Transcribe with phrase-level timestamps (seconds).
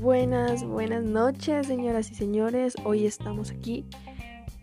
[0.00, 2.74] Buenas, buenas noches, señoras y señores.
[2.84, 3.86] Hoy estamos aquí,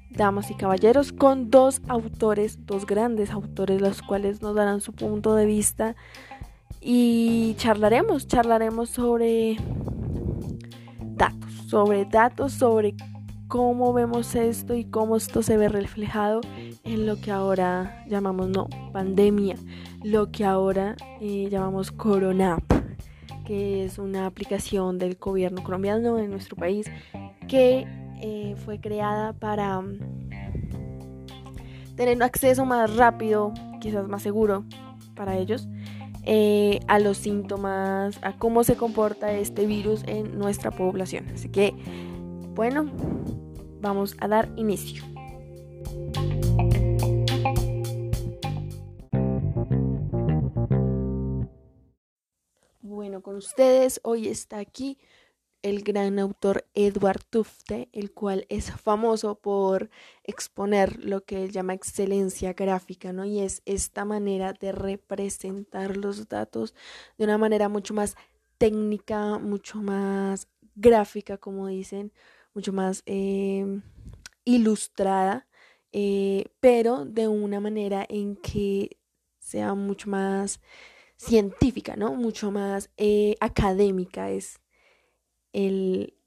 [0.09, 5.35] damas y caballeros, con dos autores, dos grandes autores, los cuales nos darán su punto
[5.35, 5.95] de vista
[6.79, 9.57] y charlaremos, charlaremos sobre
[11.01, 12.95] datos, sobre datos, sobre
[13.53, 16.41] cómo vemos esto y cómo esto se ve reflejado
[16.83, 19.57] en lo que ahora llamamos, no, pandemia,
[20.03, 22.57] lo que ahora eh, llamamos Corona
[23.45, 26.89] que es una aplicación del gobierno colombiano en nuestro país
[27.47, 27.85] que
[28.23, 29.99] eh, fue creada para mm,
[31.95, 34.63] tener acceso más rápido, quizás más seguro
[35.13, 35.67] para ellos,
[36.25, 41.27] eh, a los síntomas, a cómo se comporta este virus en nuestra población.
[41.35, 41.75] Así que,
[42.55, 42.91] bueno,
[43.81, 45.03] vamos a dar inicio.
[52.81, 54.99] Bueno, con ustedes hoy está aquí
[55.63, 59.89] el gran autor Edward Tufte, el cual es famoso por
[60.23, 63.25] exponer lo que él llama excelencia gráfica, ¿no?
[63.25, 66.75] Y es esta manera de representar los datos
[67.17, 68.15] de una manera mucho más
[68.57, 72.11] técnica, mucho más gráfica, como dicen,
[72.53, 73.81] mucho más eh,
[74.45, 75.47] ilustrada,
[75.91, 78.97] eh, pero de una manera en que
[79.39, 80.59] sea mucho más
[81.17, 82.13] científica, ¿no?
[82.15, 84.61] Mucho más eh, académica es
[85.53, 86.17] el,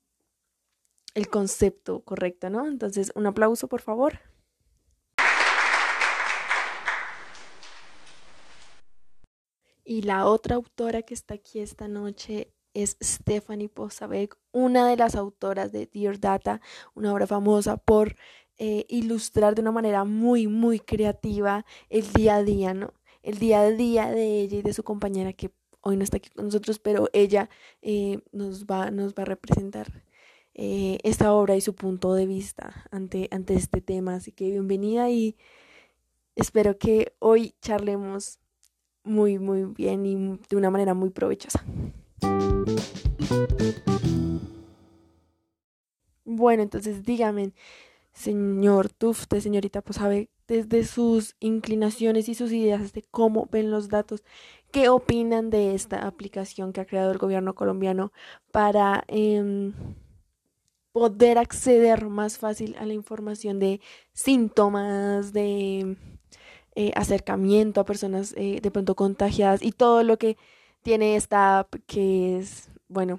[1.14, 2.66] el concepto correcto, ¿no?
[2.66, 4.20] Entonces, un aplauso, por favor.
[9.84, 15.14] Y la otra autora que está aquí esta noche es Stephanie Posavec, una de las
[15.16, 16.60] autoras de Dear Data,
[16.94, 18.16] una obra famosa por
[18.58, 22.92] eh, ilustrar de una manera muy, muy creativa el día a día, ¿no?
[23.22, 26.28] el día a día de ella y de su compañera que hoy no está aquí
[26.30, 27.48] con nosotros, pero ella
[27.80, 30.04] eh, nos, va, nos va a representar
[30.54, 34.16] eh, esta obra y su punto de vista ante, ante este tema.
[34.16, 35.36] Así que bienvenida y
[36.34, 38.38] espero que hoy charlemos
[39.02, 41.64] muy, muy bien y de una manera muy provechosa.
[46.24, 47.52] Bueno, entonces dígame,
[48.12, 53.88] señor Tufte, señorita, pues sabe desde sus inclinaciones y sus ideas de cómo ven los
[53.88, 54.22] datos,
[54.70, 58.12] qué opinan de esta aplicación que ha creado el gobierno colombiano
[58.52, 59.72] para em,
[60.92, 63.80] poder acceder más fácil a la información de
[64.12, 65.96] síntomas, de
[66.74, 70.36] eh, acercamiento a personas eh, de pronto contagiadas y todo lo que
[70.86, 73.18] tiene esta app que es, bueno,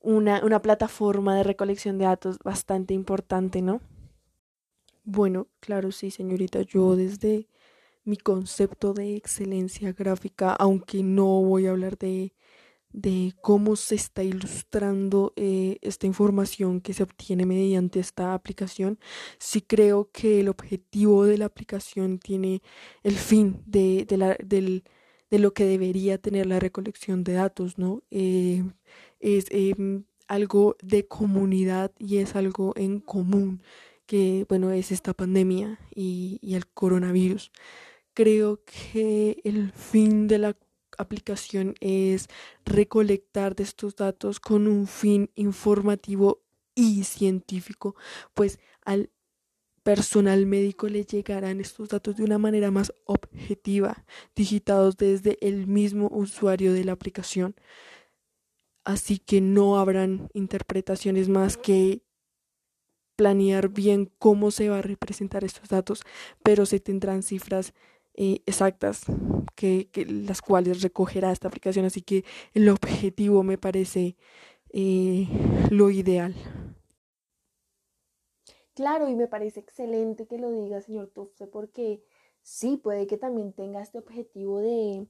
[0.00, 3.80] una, una plataforma de recolección de datos bastante importante, ¿no?
[5.02, 7.48] Bueno, claro, sí, señorita, yo desde
[8.04, 12.32] mi concepto de excelencia gráfica, aunque no voy a hablar de,
[12.92, 19.00] de cómo se está ilustrando eh, esta información que se obtiene mediante esta aplicación,
[19.40, 22.62] sí creo que el objetivo de la aplicación tiene
[23.02, 24.84] el fin de, de, la, del,
[25.30, 28.02] de lo que debería tener la recolección de datos, ¿no?
[28.10, 28.64] Eh,
[29.20, 33.62] es em, algo de comunidad y es algo en común
[34.06, 37.52] que bueno es esta pandemia y, el coronavirus.
[38.14, 40.56] Creo que el fin de la
[40.98, 42.28] aplicación es
[42.64, 46.42] recolectar de estos datos con un fin informativo
[46.74, 47.96] y científico,
[48.34, 49.10] pues al
[49.86, 54.04] personal médico le llegarán estos datos de una manera más objetiva,
[54.34, 57.54] digitados desde el mismo usuario de la aplicación.
[58.84, 62.02] Así que no habrán interpretaciones más que
[63.14, 66.02] planear bien cómo se va a representar estos datos,
[66.42, 67.72] pero se tendrán cifras
[68.14, 69.04] eh, exactas
[69.54, 71.84] que, las cuales recogerá esta aplicación.
[71.84, 72.24] Así que
[72.54, 74.16] el objetivo me parece
[74.72, 75.28] eh,
[75.70, 76.34] lo ideal.
[78.76, 82.04] Claro, y me parece excelente que lo diga, señor Tufte, porque
[82.42, 85.08] sí, puede que también tenga este objetivo de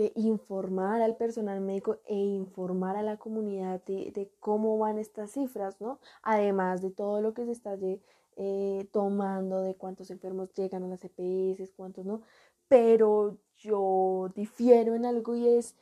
[0.00, 5.78] de informar al personal médico e informar a la comunidad de, cómo van estas cifras,
[5.78, 6.00] ¿no?
[6.22, 7.76] Además de todo lo que se está
[8.36, 12.22] eh, tomando, de cuántos enfermos llegan a las EPS, cuántos no.
[12.66, 15.74] Pero yo difiero en algo y es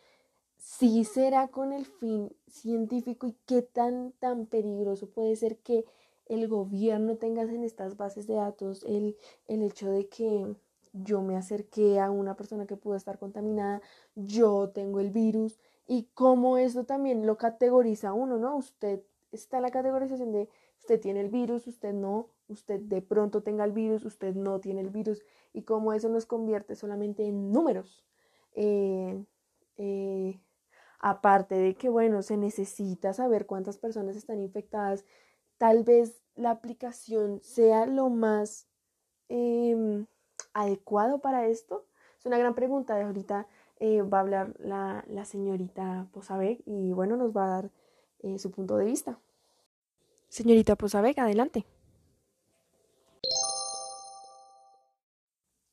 [0.56, 5.84] si será con el fin científico y qué tan, tan peligroso puede ser que
[6.28, 9.16] el gobierno tenga en estas bases de datos el,
[9.46, 10.56] el hecho de que
[10.92, 13.80] yo me acerqué a una persona que pudo estar contaminada,
[14.14, 18.56] yo tengo el virus y cómo esto también lo categoriza uno, ¿no?
[18.56, 19.02] Usted
[19.32, 20.48] está en la categorización de
[20.78, 24.80] usted tiene el virus, usted no, usted de pronto tenga el virus, usted no tiene
[24.80, 25.22] el virus
[25.52, 28.04] y cómo eso nos convierte solamente en números.
[28.54, 29.24] Eh,
[29.80, 30.40] Eh,
[31.00, 35.04] aparte de que, bueno, se necesita saber cuántas personas están infectadas,
[35.58, 38.66] tal vez la aplicación sea lo más
[39.28, 40.06] em,
[40.54, 41.86] adecuado para esto.
[42.18, 42.96] Es una gran pregunta.
[42.96, 43.46] De ahorita
[43.80, 47.70] eh, va a hablar la, la señorita Posabek y, bueno, nos va a dar
[48.20, 49.18] eh, su punto de vista.
[50.28, 51.64] Señorita Posabek, adelante.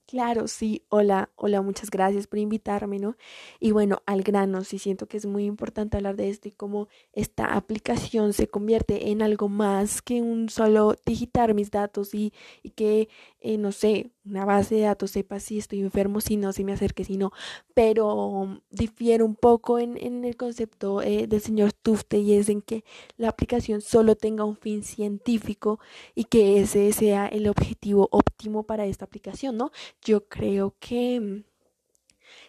[0.08, 3.16] Claro, sí, hola, hola, muchas gracias por invitarme, ¿no?
[3.60, 6.90] Y bueno, al grano, sí siento que es muy importante hablar de esto y cómo
[7.14, 12.70] esta aplicación se convierte en algo más que un solo digitar mis datos y, y
[12.72, 13.10] que,
[13.46, 16.74] eh, no sé, una base de datos sepa si estoy enfermo, si no, si me
[16.74, 17.32] acerque, si no,
[17.74, 22.62] pero difiere un poco en, en el concepto eh, del señor Tufte y es en
[22.62, 22.84] que
[23.18, 25.80] la aplicación solo tenga un fin científico
[26.16, 29.72] y que ese sea el objetivo óptimo para esta aplicación, ¿no?
[30.02, 31.44] yo creo que,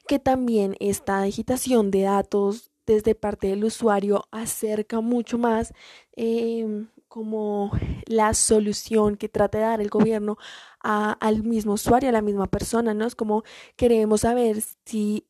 [0.08, 5.72] que también esta digitación de datos desde parte del usuario acerca mucho más
[6.12, 7.70] em, como
[8.04, 10.36] la solución que trata de dar el gobierno
[10.80, 13.06] al mismo usuario, a la misma persona, ¿no?
[13.06, 13.42] Es como
[13.76, 15.26] queremos saber si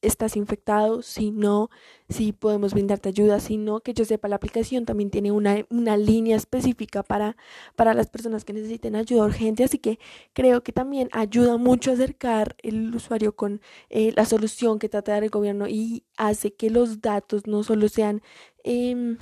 [0.00, 1.70] estás infectado, si no,
[2.08, 5.96] si podemos brindarte ayuda, si no, que yo sepa, la aplicación también tiene una, una
[5.96, 7.36] línea específica para,
[7.74, 9.98] para las personas que necesiten ayuda urgente, así que
[10.34, 13.60] creo que también ayuda mucho a acercar el usuario con
[13.90, 17.64] eh, la solución que trata de dar el gobierno y hace que los datos no
[17.64, 18.22] solo sean...
[18.62, 19.16] Eh,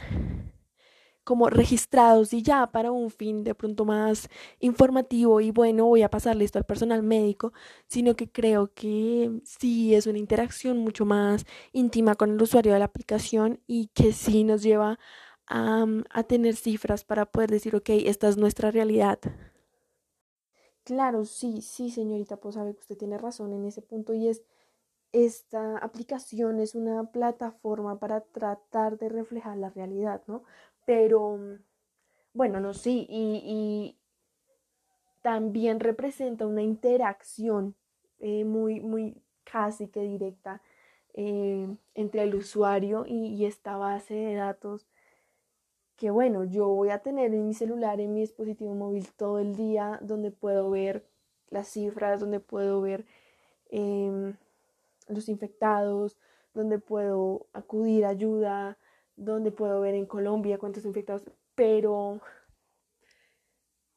[1.25, 4.29] como registrados y ya para un fin de pronto más
[4.61, 7.53] informativo y bueno, voy a pasarle esto al personal médico,
[7.87, 12.79] sino que creo que sí es una interacción mucho más íntima con el usuario de
[12.81, 14.99] la aplicación y que sí nos lleva
[15.47, 19.19] a, a tener cifras para poder decir, ok, esta es nuestra realidad.
[20.85, 24.43] Claro, sí, sí, señorita, pues sabe que usted tiene razón en ese punto y es
[25.13, 30.45] esta aplicación es una plataforma para tratar de reflejar la realidad, ¿no?
[30.85, 31.39] Pero,
[32.35, 33.97] bueno, no, sí, y,
[35.23, 37.77] también representa una interacción
[38.19, 40.61] eh, muy, muy casi que directa
[41.15, 44.89] eh, entre el usuario y, y, esta base de datos
[46.03, 49.55] que bueno, yo voy a tener en mi celular, en mi dispositivo móvil todo el
[49.55, 51.07] día, donde puedo ver
[51.49, 53.07] las cifras, donde puedo ver
[53.71, 54.35] em,
[55.07, 56.19] los infectados,
[56.55, 58.79] donde puedo acudir a ayuda,
[59.17, 62.21] donde puedo ver en Colombia cuántos infectados, pero,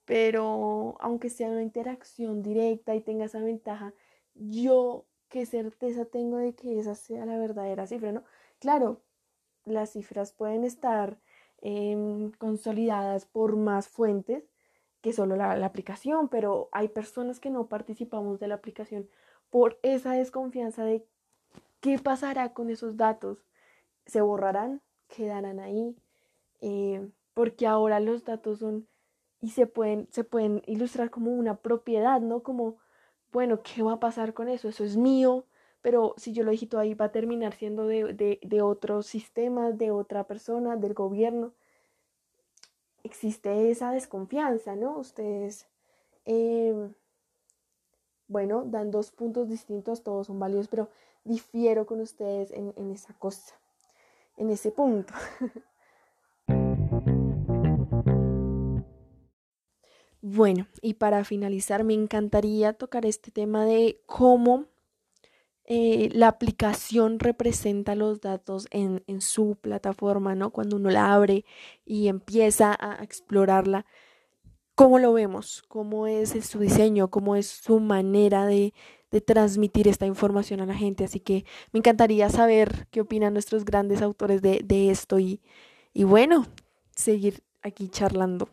[0.06, 3.94] pero aunque sea una interacción directa y tenga esa ventaja,
[4.34, 8.24] yo qué certeza tengo de que esa sea la verdadera cifra, ¿no?
[8.60, 9.02] Claro,
[9.66, 11.20] las cifras pueden estar
[11.62, 14.44] em, consolidadas por más fuentes
[15.02, 19.08] que solo la aplicación, pero hay personas que no participamos de la aplicación
[19.50, 21.06] por esa desconfianza de
[21.80, 23.46] qué pasará con esos datos.
[24.06, 24.82] ¿Se borrarán?
[25.16, 25.96] Quedarán ahí,
[26.62, 28.88] eh, porque ahora los datos son
[29.42, 32.42] y se pueden, se pueden ilustrar como una propiedad, ¿no?
[32.42, 32.78] Como,
[33.32, 34.68] bueno, ¿qué va a pasar con eso?
[34.68, 35.46] Eso es mío,
[35.82, 39.78] pero si yo lo digito ahí va a terminar siendo de, de, de otros sistemas,
[39.78, 41.54] de otra persona, del gobierno.
[43.04, 44.98] Existe esa desconfianza, ¿no?
[44.98, 45.68] Ustedes,
[46.26, 46.90] eh,
[48.28, 50.90] bueno, dan dos puntos distintos, todos son válidos, pero
[51.24, 53.56] difiero con ustedes en, en esa cosa
[54.38, 55.14] en ese punto.
[60.28, 64.66] Bueno, y para finalizar, me encantaría tocar este tema de cómo
[65.66, 70.50] eh, la aplicación representa los datos en, en, su plataforma, ¿no?
[70.50, 71.46] Cuando uno la abre
[71.86, 73.86] y empieza a explorarla,
[74.76, 75.64] ¿cómo lo vemos?
[75.68, 77.10] ¿Cómo es su diseño?
[77.10, 78.74] ¿Cómo es su manera de,
[79.26, 81.06] transmitir esta información a la gente.
[81.06, 85.42] Así que me encantaría saber qué opinan nuestros grandes autores de, de esto y,
[85.94, 86.48] y bueno,
[86.94, 88.50] seguir aquí charlando.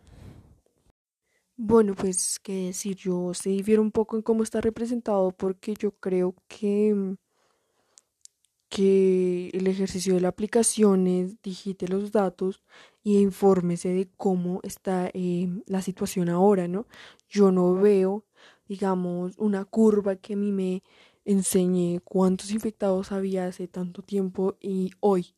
[1.57, 5.93] Bueno, pues qué decir, yo se difiere un poco en cómo está representado porque yo
[5.93, 7.17] creo que,
[8.75, 12.62] que el ejercicio de la aplicación es digite los datos
[13.05, 16.87] y infórmese de cómo está eh, la situación ahora, ¿no?
[17.29, 18.25] Yo no veo
[18.73, 20.83] digamos, una curva que a mí me
[21.26, 25.35] enseñe cuántos infectados había hace tanto tiempo y hoy.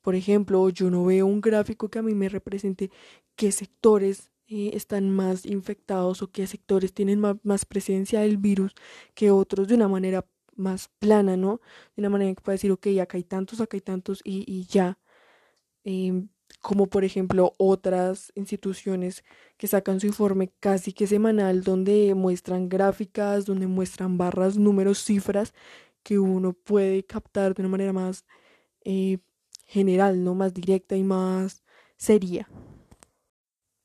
[0.00, 2.90] Por ejemplo, yo no veo un gráfico que a mí me represente
[3.36, 8.72] qué sectores eh, están más infectados o qué sectores tienen más, presencia del virus
[9.14, 10.24] que otros de una manera
[10.58, 11.60] más plana, ¿no?
[11.96, 14.64] De una manera que pueda decir, ok, acá hay tantos, acá hay tantos y, y
[14.66, 14.98] ya.
[15.84, 16.24] Eh,
[16.60, 19.24] como por ejemplo otras instituciones
[19.56, 25.54] que sacan su informe casi que semanal donde muestran gráficas, donde muestran barras, números, cifras
[26.02, 28.24] que uno puede captar de una manera más
[28.84, 29.18] eh,
[29.66, 30.34] general, ¿no?
[30.34, 31.62] Más directa y más
[31.96, 32.48] seria.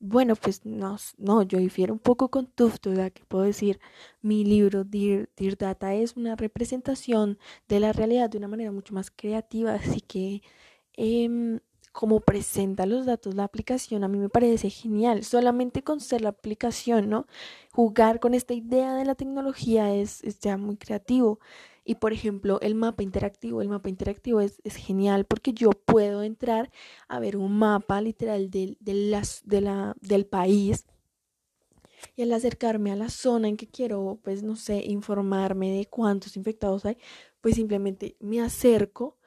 [0.05, 3.11] Bueno, pues no, no, yo difiero un poco con Tuft, ¿verdad?
[3.13, 3.79] Que puedo decir,
[4.21, 8.93] mi libro Dear, Dear Data es una representación de la realidad de una manera mucho
[8.93, 10.41] más creativa, así que
[10.97, 11.59] eh,
[11.93, 15.23] como presenta los datos la aplicación, a mí me parece genial.
[15.23, 17.25] Solamente con ser la aplicación, ¿no?
[17.71, 21.39] Jugar con esta idea de la tecnología es, es ya muy creativo.
[21.85, 26.23] Y por ejemplo, el mapa interactivo, el mapa interactivo es, es genial porque yo puedo
[26.23, 26.71] entrar
[27.07, 30.85] a ver un mapa literal de, de las, de la, del país
[32.15, 36.37] y al acercarme a la zona en que quiero, pues no sé, informarme de cuántos
[36.37, 36.97] infectados hay,
[37.41, 39.17] pues simplemente me acerco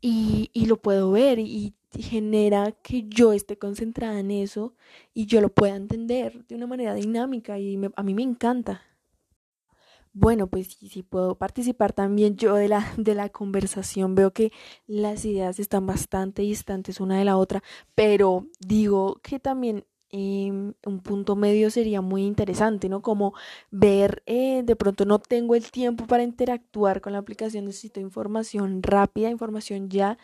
[0.00, 4.74] y, y lo puedo ver y, genera que yo esté concentrada en eso
[5.14, 8.82] y yo lo pueda entender de una manera dinámica y a mí me encanta.
[10.16, 14.14] Bueno, pues sí, sí puedo participar también yo de la, de la conversación.
[14.14, 14.52] Veo que
[14.86, 17.62] las ideas están bastante distantes una de la otra,
[17.94, 19.84] pero digo que también
[20.16, 23.02] Em, un punto medio sería muy interesante, ¿no?
[23.02, 23.34] Como
[23.72, 28.80] ver, eh, de pronto no tengo el tiempo para interactuar con la aplicación, necesito información
[28.84, 30.16] rápida, información ya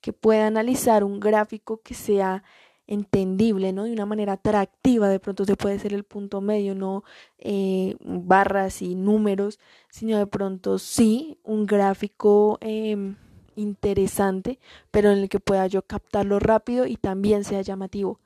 [0.00, 2.42] que pueda analizar un gráfico que sea
[2.86, 3.84] entendible, ¿no?
[3.84, 7.04] De una manera atractiva, de pronto se puede ser el punto medio, no
[7.38, 9.58] eh, barras y números,
[9.90, 13.16] sino de pronto sí un gráfico em,
[13.56, 14.58] interesante,
[14.90, 18.20] pero en el que pueda yo captarlo rápido y también sea llamativo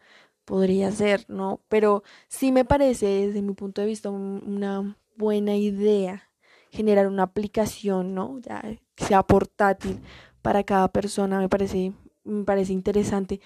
[0.44, 1.60] podría ser, ¿no?
[1.68, 6.28] Pero sí me parece, desde mi punto de vista, una buena idea
[6.70, 8.38] generar una aplicación, ¿no?
[8.40, 8.62] Ya
[8.96, 10.00] sea portátil
[10.42, 11.92] para cada persona, me parece,
[12.24, 13.40] me parece interesante,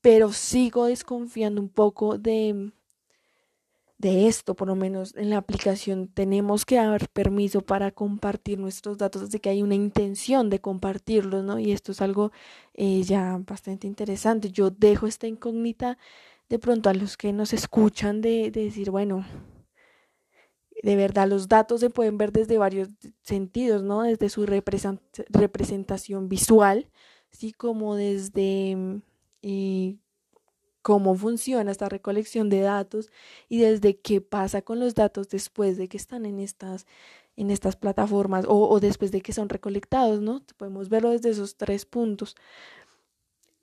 [0.00, 2.72] pero sigo desconfiando un poco de,
[4.00, 8.96] de esto, por lo menos en la aplicación tenemos que dar permiso para compartir nuestros
[8.96, 11.58] datos, desde que hay una intención de compartirlos, ¿no?
[11.58, 12.32] Y esto es algo
[12.74, 14.50] eh, ya bastante interesante.
[14.50, 15.98] Yo dejo esta incógnita
[16.48, 19.26] de pronto a los que nos escuchan de, decir, bueno,
[20.82, 22.88] de verdad los datos se pueden ver desde varios
[23.22, 24.02] sentidos, ¿no?
[24.02, 26.88] Desde su representación visual,
[27.32, 29.02] así como desde
[29.42, 29.96] eh,
[30.82, 33.10] cómo funciona esta recolección de datos
[33.48, 36.86] y desde qué pasa con los datos después de que están en estas
[37.36, 40.42] en estas plataformas o, o después de que son recolectados, ¿no?
[40.58, 42.36] Podemos verlo desde esos tres puntos.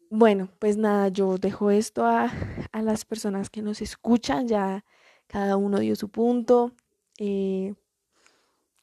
[0.10, 2.32] Bueno, pues nada, yo dejo esto a,
[2.72, 4.84] a las personas que nos escuchan, ya
[5.28, 6.72] cada uno dio su punto.
[7.20, 7.76] Eh,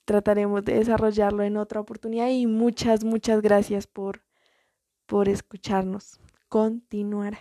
[0.05, 4.23] trataremos de desarrollarlo en otra oportunidad y muchas, muchas gracias por,
[5.07, 6.21] por escucharnos.
[6.55, 7.37] Continuar.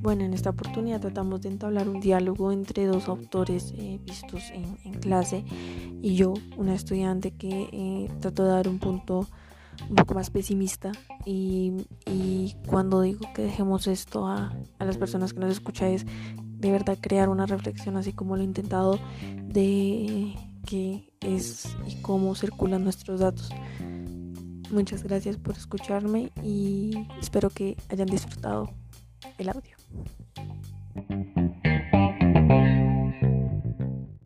[0.00, 4.94] Bueno, en esta oportunidad tratamos de entablar un diálogo entre dos autores eh, vistos en,
[4.94, 5.44] clase
[6.00, 9.26] y yo, una estudiante que eh, trató de dar un punto
[9.90, 10.92] un poco más pesimista
[11.26, 11.84] y,
[12.66, 16.06] cuando digo que dejemos esto a, a las personas que nos escuchan es
[16.38, 18.98] de verdad crear una reflexión así como lo he intentado
[19.36, 20.34] de
[20.66, 23.50] qué es y cómo circulan nuestros datos.
[24.70, 28.70] Muchas gracias por escucharme y espero que hayan disfrutado
[29.38, 29.76] el audio.